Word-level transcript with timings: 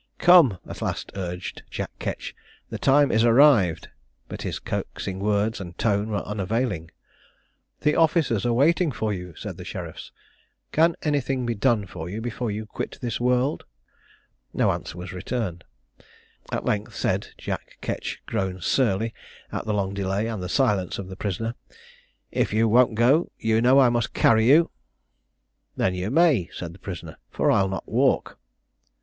"Come," 0.17 0.57
at 0.65 0.81
last 0.81 1.11
urged 1.13 1.61
Jack 1.69 1.91
Ketch, 1.99 2.33
"the 2.71 2.79
time 2.79 3.11
is 3.11 3.23
arrived;" 3.23 3.89
but 4.27 4.41
his 4.41 4.57
coaxing 4.57 5.19
words 5.19 5.61
and 5.61 5.77
tone 5.77 6.09
were 6.09 6.23
unavailing. 6.23 6.89
"The 7.81 7.95
officers 7.95 8.43
are 8.43 8.51
waiting 8.51 8.91
for 8.91 9.13
you," 9.13 9.35
said 9.35 9.57
the 9.57 9.63
sheriffs; 9.63 10.11
"can 10.71 10.95
anything 11.03 11.45
be 11.45 11.53
done 11.53 11.85
for 11.85 12.09
you 12.09 12.19
before 12.19 12.49
you 12.49 12.65
quit 12.65 12.97
this 12.99 13.19
world?" 13.21 13.65
No 14.55 14.71
answer 14.71 14.97
was 14.97 15.13
returned. 15.13 15.65
At 16.51 16.65
length, 16.65 16.95
said 16.95 17.27
Jack 17.37 17.77
Ketch, 17.81 18.23
grown 18.25 18.59
surly 18.59 19.13
at 19.51 19.65
the 19.65 19.73
long 19.75 19.93
delay 19.93 20.25
and 20.25 20.41
the 20.41 20.49
silence 20.49 20.97
of 20.97 21.09
the 21.09 21.15
prisoner, 21.15 21.53
"If 22.31 22.51
you 22.53 22.67
won't 22.67 22.95
go, 22.95 23.31
you 23.37 23.61
know 23.61 23.77
I 23.79 23.89
must 23.89 24.15
carry 24.15 24.49
you." 24.49 24.71
"Then 25.75 25.93
you 25.93 26.09
may," 26.09 26.49
said 26.51 26.73
the 26.73 26.79
prisoner, 26.79 27.17
"for 27.29 27.51
I'll 27.51 27.69
not 27.69 27.87
walk." 27.87 28.39